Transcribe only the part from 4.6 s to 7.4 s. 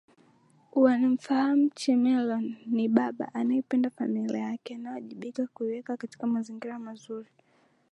anayewajibika kuiweka katika mazingira mazuri